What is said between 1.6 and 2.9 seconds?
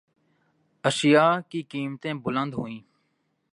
قیمتیں بلند ہوئیں